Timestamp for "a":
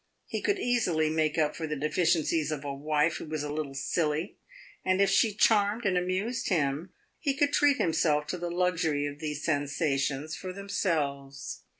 2.65-2.73, 3.43-3.53